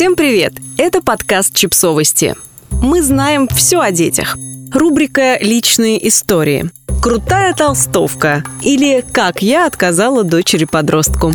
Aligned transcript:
Всем 0.00 0.16
привет! 0.16 0.54
Это 0.78 1.02
подкаст 1.02 1.54
«Чипсовости». 1.54 2.34
Мы 2.70 3.02
знаем 3.02 3.46
все 3.48 3.80
о 3.80 3.90
детях. 3.90 4.34
Рубрика 4.72 5.36
«Личные 5.42 6.08
истории». 6.08 6.70
«Крутая 7.02 7.52
толстовка» 7.52 8.42
или 8.62 9.04
«Как 9.12 9.42
я 9.42 9.66
отказала 9.66 10.24
дочери-подростку». 10.24 11.34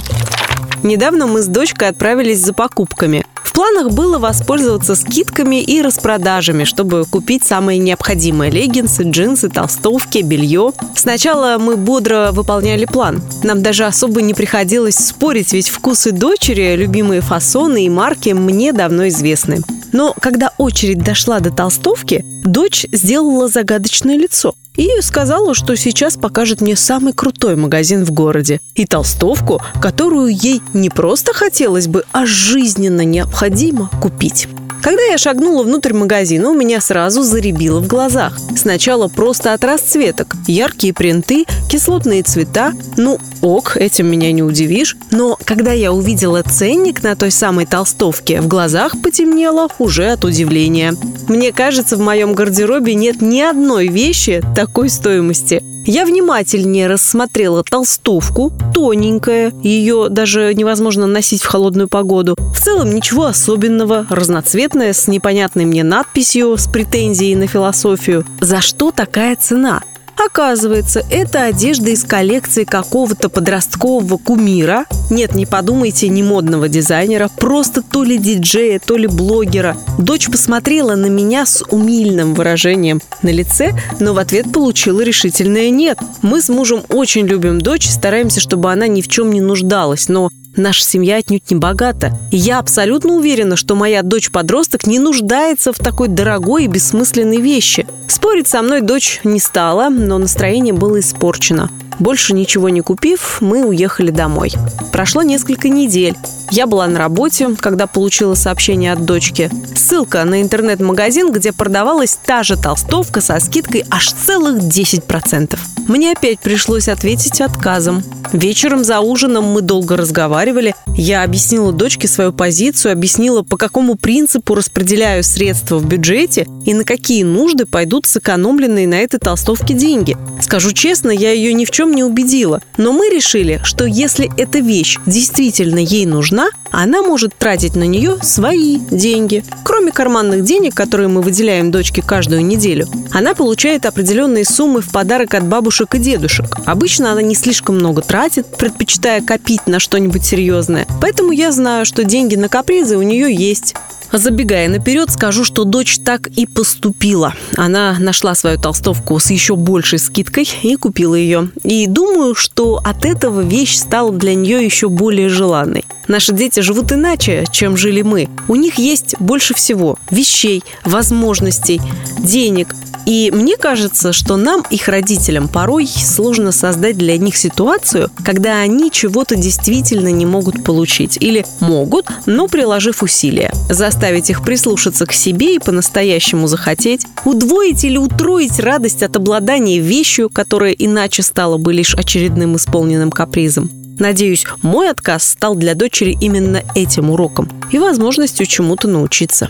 Недавно 0.81 1.27
мы 1.27 1.43
с 1.43 1.45
дочкой 1.45 1.89
отправились 1.89 2.39
за 2.39 2.53
покупками. 2.55 3.27
Планах 3.55 3.91
было 3.91 4.19
воспользоваться 4.19 4.95
скидками 4.95 5.61
и 5.61 5.81
распродажами, 5.81 6.65
чтобы 6.65 7.05
купить 7.05 7.45
самые 7.45 7.79
необходимые 7.79 8.51
леггинсы, 8.51 9.03
джинсы, 9.03 9.47
толстовки, 9.47 10.17
белье. 10.17 10.73
Сначала 10.93 11.57
мы 11.57 11.77
бодро 11.77 12.31
выполняли 12.33 12.83
план. 12.83 13.23
Нам 13.43 13.63
даже 13.63 13.85
особо 13.85 14.21
не 14.21 14.33
приходилось 14.33 14.97
спорить, 14.97 15.53
ведь 15.53 15.69
вкусы 15.69 16.11
дочери, 16.11 16.75
любимые 16.75 17.21
фасоны 17.21 17.85
и 17.85 17.89
марки 17.89 18.31
мне 18.31 18.73
давно 18.73 19.07
известны. 19.07 19.61
Но 19.93 20.13
когда 20.19 20.51
очередь 20.57 21.01
дошла 21.01 21.39
до 21.39 21.49
толстовки, 21.49 22.25
дочь 22.43 22.85
сделала 22.91 23.47
загадочное 23.47 24.17
лицо 24.17 24.53
и 24.75 24.89
сказала, 25.01 25.53
что 25.53 25.75
сейчас 25.75 26.17
покажет 26.17 26.61
мне 26.61 26.75
самый 26.75 27.13
крутой 27.13 27.55
магазин 27.55 28.03
в 28.05 28.11
городе 28.11 28.59
и 28.75 28.85
толстовку, 28.85 29.61
которую 29.81 30.35
ей 30.35 30.61
не 30.73 30.89
просто 30.89 31.33
хотелось 31.33 31.87
бы, 31.87 32.03
а 32.11 32.25
жизненно 32.25 33.05
необходимо 33.05 33.89
купить. 34.01 34.47
Когда 34.85 35.01
я 35.01 35.17
шагнула 35.17 35.63
внутрь 35.63 35.93
магазина, 35.93 36.51
у 36.51 36.53
меня 36.53 36.79
сразу 36.79 37.23
заребило 37.23 37.79
в 37.79 37.87
глазах. 37.87 38.37
Сначала 38.55 39.07
просто 39.07 39.53
от 39.53 39.63
расцветок. 39.63 40.35
Яркие 40.45 40.93
принты, 40.93 41.45
кислотные 41.71 42.21
цвета. 42.21 42.71
Ну, 42.95 43.19
ок, 43.41 43.77
этим 43.77 44.05
меня 44.05 44.31
не 44.31 44.43
удивишь. 44.43 44.95
Но 45.09 45.39
когда 45.43 45.71
я 45.71 45.91
увидела 45.91 46.43
ценник 46.43 47.01
на 47.01 47.15
той 47.15 47.31
самой 47.31 47.65
толстовке, 47.65 48.41
в 48.41 48.47
глазах 48.47 48.93
потемнело 49.01 49.69
уже 49.79 50.11
от 50.11 50.23
удивления. 50.23 50.93
Мне 51.27 51.51
кажется, 51.51 51.97
в 51.97 52.01
моем 52.01 52.33
гардеробе 52.33 52.93
нет 52.93 53.21
ни 53.21 53.41
одной 53.41 53.87
вещи 53.87 54.43
такой 54.55 54.89
стоимости. 54.89 55.63
Я 55.87 56.05
внимательнее 56.05 56.87
рассмотрела 56.87 57.63
толстовку, 57.63 58.51
тоненькая, 58.73 59.53
ее 59.61 60.07
даже 60.09 60.53
невозможно 60.55 61.05
носить 61.05 61.43
в 61.43 61.47
холодную 61.47 61.87
погоду. 61.87 62.35
В 62.55 62.59
целом 62.59 62.89
ничего 62.89 63.25
особенного, 63.25 64.07
разноцветная, 64.09 64.93
с 64.93 65.07
непонятной 65.07 65.65
мне 65.65 65.83
надписью, 65.83 66.57
с 66.57 66.67
претензией 66.67 67.35
на 67.35 67.45
философию. 67.45 68.25
За 68.41 68.61
что 68.61 68.91
такая 68.91 69.35
цена? 69.35 69.83
Оказывается, 70.17 71.03
это 71.09 71.43
одежда 71.43 71.91
из 71.91 72.03
коллекции 72.03 72.63
какого-то 72.63 73.29
подросткового 73.29 74.17
кумира. 74.17 74.85
Нет, 75.09 75.35
не 75.35 75.45
подумайте, 75.45 76.07
не 76.07 76.23
модного 76.23 76.69
дизайнера, 76.69 77.29
просто 77.35 77.81
то 77.81 78.03
ли 78.03 78.17
диджея, 78.17 78.79
то 78.79 78.97
ли 78.97 79.07
блогера. 79.07 79.77
Дочь 79.99 80.27
посмотрела 80.29 80.95
на 80.95 81.07
меня 81.07 81.45
с 81.45 81.63
умильным 81.69 82.33
выражением 82.33 83.01
на 83.21 83.29
лице, 83.29 83.73
но 83.99 84.13
в 84.13 84.17
ответ 84.17 84.51
получила 84.51 85.01
решительное 85.01 85.69
«нет». 85.69 85.99
Мы 86.21 86.41
с 86.41 86.49
мужем 86.49 86.83
очень 86.89 87.27
любим 87.27 87.59
дочь 87.59 87.87
и 87.87 87.91
стараемся, 87.91 88.39
чтобы 88.39 88.71
она 88.71 88.87
ни 88.87 89.01
в 89.01 89.07
чем 89.07 89.31
не 89.31 89.41
нуждалась, 89.41 90.07
но 90.07 90.29
Наша 90.57 90.83
семья 90.83 91.17
отнюдь 91.17 91.51
не 91.51 91.57
богата. 91.57 92.17
И 92.31 92.37
я 92.37 92.59
абсолютно 92.59 93.13
уверена, 93.13 93.57
что 93.57 93.75
моя 93.75 94.03
дочь-подросток 94.03 94.87
не 94.87 94.99
нуждается 94.99 95.73
в 95.73 95.77
такой 95.77 96.07
дорогой 96.07 96.65
и 96.65 96.67
бессмысленной 96.67 97.41
вещи. 97.41 97.85
Спорить 98.07 98.47
со 98.47 98.61
мной 98.61 98.81
дочь 98.81 99.19
не 99.23 99.39
стала, 99.39 99.89
но 99.89 100.17
настроение 100.17 100.73
было 100.73 100.99
испорчено. 100.99 101.69
Больше 101.99 102.33
ничего 102.33 102.69
не 102.69 102.81
купив, 102.81 103.37
мы 103.41 103.65
уехали 103.65 104.11
домой. 104.11 104.51
Прошло 104.91 105.21
несколько 105.21 105.69
недель. 105.69 106.15
Я 106.51 106.67
была 106.67 106.87
на 106.87 106.99
работе, 106.99 107.49
когда 107.59 107.87
получила 107.87 108.35
сообщение 108.35 108.93
от 108.93 109.05
дочки. 109.05 109.49
Ссылка 109.75 110.23
на 110.25 110.41
интернет-магазин, 110.41 111.31
где 111.31 111.51
продавалась 111.51 112.17
та 112.25 112.43
же 112.43 112.57
толстовка 112.57 113.21
со 113.21 113.39
скидкой 113.39 113.85
аж 113.89 114.11
целых 114.11 114.63
10%. 114.63 115.57
Мне 115.87 116.11
опять 116.11 116.39
пришлось 116.39 116.87
ответить 116.87 117.41
отказом. 117.41 118.03
Вечером 118.33 118.83
за 118.83 118.99
ужином 118.99 119.45
мы 119.45 119.61
долго 119.61 119.95
разговаривали. 119.95 120.75
Я 120.97 121.23
объяснила 121.23 121.71
дочке 121.71 122.07
свою 122.07 122.33
позицию, 122.33 122.91
объяснила, 122.91 123.43
по 123.43 123.57
какому 123.57 123.95
принципу 123.95 124.55
распределяю 124.55 125.23
средства 125.23 125.77
в 125.77 125.85
бюджете 125.85 126.47
и 126.65 126.73
на 126.73 126.83
какие 126.83 127.23
нужды 127.23 127.65
пойдут 127.65 128.05
сэкономленные 128.07 128.87
на 128.87 128.95
этой 128.95 129.19
толстовке 129.19 129.73
деньги. 129.73 130.17
Скажу 130.41 130.71
честно, 130.71 131.11
я 131.11 131.31
ее 131.31 131.53
ни 131.53 131.65
в 131.65 131.71
чем 131.85 131.93
не 131.93 132.03
убедила. 132.03 132.61
Но 132.77 132.91
мы 132.93 133.09
решили, 133.09 133.61
что 133.63 133.85
если 133.85 134.29
эта 134.37 134.59
вещь 134.59 134.97
действительно 135.05 135.79
ей 135.79 136.05
нужна, 136.05 136.49
она 136.71 137.03
может 137.03 137.37
тратить 137.37 137.75
на 137.75 137.83
нее 137.83 138.17
свои 138.23 138.79
деньги. 138.79 139.43
Кроме 139.63 139.91
карманных 139.91 140.43
денег, 140.43 140.73
которые 140.73 141.07
мы 141.07 141.21
выделяем 141.21 141.71
дочке 141.71 142.01
каждую 142.01 142.43
неделю, 142.43 142.87
она 143.11 143.35
получает 143.35 143.85
определенные 143.85 144.45
суммы 144.45 144.81
в 144.81 144.91
подарок 144.91 145.35
от 145.35 145.45
бабушек 145.45 145.93
и 145.95 145.99
дедушек. 145.99 146.45
Обычно 146.65 147.11
она 147.11 147.21
не 147.21 147.35
слишком 147.35 147.75
много 147.75 148.01
тратит, 148.01 148.47
предпочитая 148.57 149.21
копить 149.21 149.67
на 149.67 149.79
что-нибудь 149.79 150.25
серьезное. 150.25 150.87
Поэтому 151.01 151.31
я 151.31 151.51
знаю, 151.51 151.85
что 151.85 152.03
деньги 152.03 152.35
на 152.35 152.49
капризы 152.49 152.97
у 152.97 153.03
нее 153.03 153.33
есть. 153.33 153.75
Забегая 154.11 154.69
наперед, 154.69 155.11
скажу, 155.11 155.43
что 155.43 155.63
дочь 155.63 155.99
так 155.99 156.27
и 156.27 156.45
поступила. 156.45 157.33
Она 157.57 157.97
нашла 157.99 158.35
свою 158.35 158.59
толстовку 158.59 159.19
с 159.19 159.29
еще 159.29 159.55
большей 159.55 159.99
скидкой 159.99 160.47
и 160.63 160.75
купила 160.75 161.15
ее. 161.15 161.49
И 161.63 161.87
думаю, 161.87 162.35
что 162.35 162.81
от 162.83 163.05
этого 163.05 163.41
вещь 163.41 163.75
стала 163.77 164.11
для 164.11 164.35
нее 164.35 164.63
еще 164.63 164.89
более 164.89 165.29
желанной. 165.29 165.85
Наши 166.07 166.33
дети 166.33 166.59
живут 166.59 166.91
иначе, 166.91 167.45
чем 167.51 167.75
жили 167.75 168.01
мы. 168.03 168.29
У 168.47 168.55
них 168.55 168.75
есть 168.75 169.15
больше 169.19 169.53
всего 169.53 169.97
вещей, 170.11 170.63
возможностей, 170.83 171.81
денег, 172.19 172.75
и 173.05 173.31
мне 173.33 173.57
кажется, 173.57 174.13
что 174.13 174.35
нам, 174.35 174.63
их 174.69 174.87
родителям, 174.87 175.47
порой 175.47 175.87
сложно 175.87 176.51
создать 176.51 176.97
для 176.97 177.17
них 177.17 177.37
ситуацию, 177.37 178.09
когда 178.23 178.59
они 178.59 178.91
чего-то 178.91 179.35
действительно 179.35 180.11
не 180.11 180.25
могут 180.25 180.63
получить. 180.63 181.17
Или 181.19 181.45
могут, 181.59 182.07
но 182.25 182.47
приложив 182.47 183.03
усилия. 183.03 183.53
Заставить 183.69 184.29
их 184.29 184.43
прислушаться 184.43 185.05
к 185.05 185.13
себе 185.13 185.55
и 185.55 185.59
по-настоящему 185.59 186.47
захотеть. 186.47 187.05
Удвоить 187.25 187.83
или 187.83 187.97
утроить 187.97 188.59
радость 188.59 189.03
от 189.03 189.15
обладания 189.15 189.79
вещью, 189.79 190.29
которая 190.29 190.71
иначе 190.71 191.21
стала 191.21 191.57
бы 191.57 191.73
лишь 191.73 191.95
очередным 191.95 192.55
исполненным 192.55 193.11
капризом. 193.11 193.69
Надеюсь, 193.97 194.45
мой 194.61 194.89
отказ 194.89 195.23
стал 195.23 195.55
для 195.55 195.73
дочери 195.73 196.17
именно 196.19 196.63
этим 196.75 197.11
уроком 197.11 197.49
и 197.71 197.79
возможностью 197.79 198.45
чему-то 198.45 198.87
научиться. 198.87 199.49